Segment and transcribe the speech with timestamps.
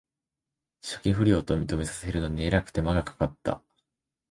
[0.81, 3.61] 初期不良と認めさせるのにえらく手間がかかった